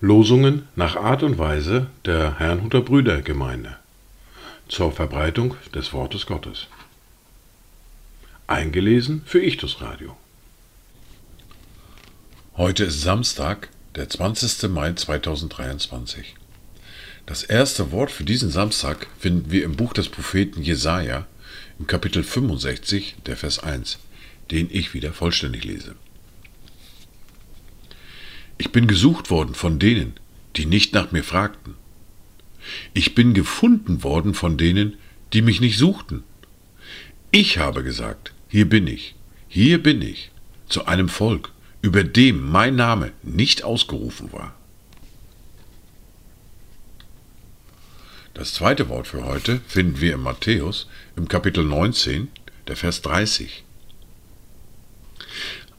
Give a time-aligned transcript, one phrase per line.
[0.00, 3.76] Losungen nach Art und Weise der Herrnhuter Brüdergemeinde
[4.68, 6.68] zur Verbreitung des Wortes Gottes.
[8.46, 10.16] Eingelesen für Ichtus Radio.
[12.56, 14.70] Heute ist Samstag, der 20.
[14.70, 16.36] Mai 2023.
[17.26, 21.26] Das erste Wort für diesen Samstag finden wir im Buch des Propheten Jesaja
[21.78, 23.98] im Kapitel 65, der Vers 1,
[24.50, 25.94] den ich wieder vollständig lese.
[28.58, 30.14] Ich bin gesucht worden von denen,
[30.56, 31.74] die nicht nach mir fragten.
[32.94, 34.96] Ich bin gefunden worden von denen,
[35.32, 36.24] die mich nicht suchten.
[37.30, 39.14] Ich habe gesagt, hier bin ich,
[39.48, 40.30] hier bin ich,
[40.68, 41.52] zu einem Volk,
[41.82, 44.55] über dem mein Name nicht ausgerufen war.
[48.36, 52.28] Das zweite Wort für heute finden wir in Matthäus im Kapitel 19,
[52.68, 53.64] der Vers 30.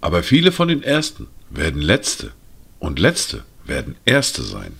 [0.00, 2.30] Aber viele von den Ersten werden Letzte
[2.78, 4.74] und Letzte werden Erste sein.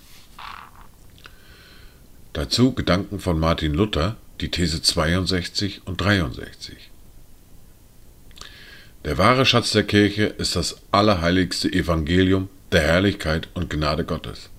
[2.32, 6.76] Dazu Gedanken von Martin Luther, die These 62 und 63.
[9.04, 14.50] Der wahre Schatz der Kirche ist das allerheiligste Evangelium der Herrlichkeit und Gnade Gottes.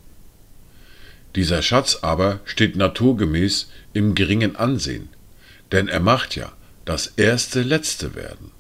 [1.36, 5.10] Dieser Schatz aber steht naturgemäß im geringen Ansehen,
[5.72, 6.54] denn er macht ja
[6.86, 8.52] das erste Letzte werden.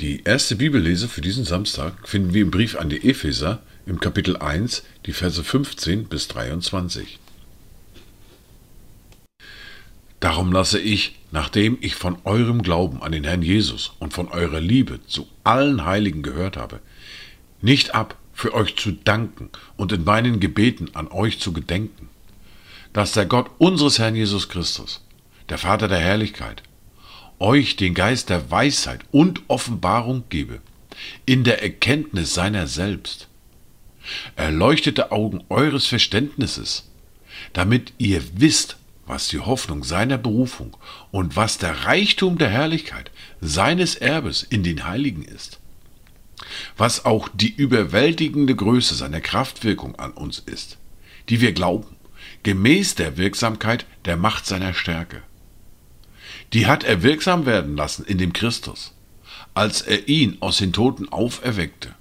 [0.00, 4.36] Die erste Bibellese für diesen Samstag finden wir im Brief an die Epheser im Kapitel
[4.36, 7.18] 1, die Verse 15 bis 23.
[10.20, 14.60] Darum lasse ich, nachdem ich von eurem Glauben an den Herrn Jesus und von eurer
[14.60, 16.80] Liebe zu allen Heiligen gehört habe,
[17.60, 22.08] nicht ab, für euch zu danken und in meinen Gebeten an euch zu gedenken,
[22.92, 25.04] dass der Gott unseres Herrn Jesus Christus,
[25.48, 26.62] der Vater der Herrlichkeit,
[27.40, 30.60] euch den Geist der Weisheit und Offenbarung gebe,
[31.26, 33.26] in der Erkenntnis seiner selbst.
[34.36, 36.88] Erleuchtete Augen eures Verständnisses,
[37.54, 40.76] damit ihr wisst, was die Hoffnung seiner Berufung
[41.10, 43.10] und was der Reichtum der Herrlichkeit
[43.40, 45.58] seines Erbes in den Heiligen ist,
[46.76, 50.78] was auch die überwältigende Größe seiner Kraftwirkung an uns ist,
[51.28, 51.96] die wir glauben,
[52.42, 55.22] gemäß der Wirksamkeit der Macht seiner Stärke.
[56.52, 58.94] Die hat er wirksam werden lassen in dem Christus,
[59.54, 61.94] als er ihn aus den Toten auferweckte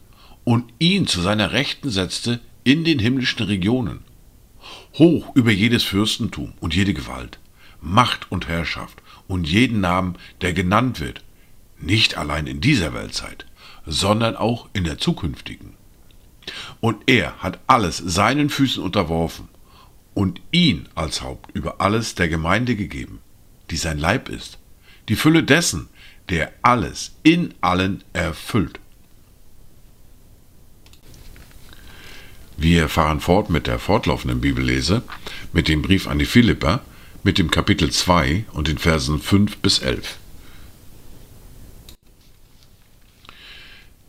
[0.44, 4.00] und ihn zu seiner Rechten setzte in den himmlischen Regionen,
[4.94, 7.40] hoch über jedes Fürstentum und jede Gewalt,
[7.82, 11.24] Macht und Herrschaft und jeden Namen, der genannt wird,
[11.80, 13.46] nicht allein in dieser Weltzeit,
[13.86, 15.74] sondern auch in der zukünftigen.
[16.80, 19.48] Und er hat alles seinen Füßen unterworfen
[20.14, 23.20] und ihn als Haupt über alles der Gemeinde gegeben,
[23.70, 24.58] die sein Leib ist,
[25.10, 25.90] die Fülle dessen,
[26.30, 28.80] der alles in allen erfüllt.
[32.58, 35.04] Wir fahren fort mit der fortlaufenden Bibellese,
[35.54, 36.82] mit dem Brief an die Philipper,
[37.24, 40.18] mit dem Kapitel 2 und den Versen 5 bis 11.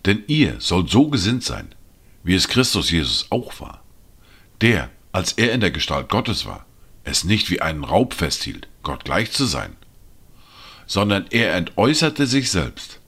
[0.09, 1.69] Denn ihr sollt so gesinnt sein,
[2.25, 3.83] wie es Christus Jesus auch war,
[4.63, 6.65] der, als er in der Gestalt Gottes war,
[7.05, 9.77] es nicht wie einen Raub festhielt, Gott gleich zu sein,
[10.87, 13.01] sondern er entäußerte sich selbst,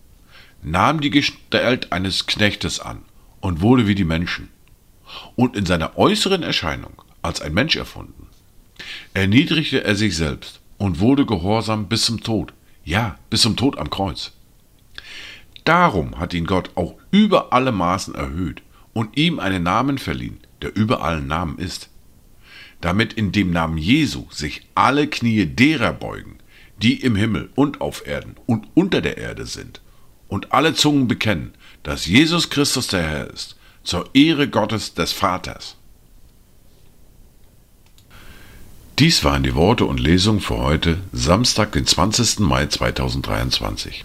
[0.62, 3.00] nahm die Gestalt eines Knechtes an
[3.40, 4.50] und wurde wie die Menschen,
[5.36, 8.26] und in seiner äußeren Erscheinung als ein Mensch erfunden.
[9.14, 12.52] Erniedrigte er sich selbst und wurde gehorsam bis zum Tod,
[12.84, 14.32] ja, bis zum Tod am Kreuz.
[15.70, 18.60] Darum hat ihn Gott auch über alle Maßen erhöht
[18.92, 21.90] und ihm einen Namen verliehen, der über allen Namen ist,
[22.80, 26.38] damit in dem Namen Jesu sich alle Knie derer beugen,
[26.82, 29.80] die im Himmel und auf Erden und unter der Erde sind,
[30.26, 31.52] und alle Zungen bekennen,
[31.84, 35.76] dass Jesus Christus der Herr ist, zur Ehre Gottes des Vaters.
[38.98, 42.40] Dies waren die Worte und Lesungen für heute, Samstag, den 20.
[42.40, 44.04] Mai 2023.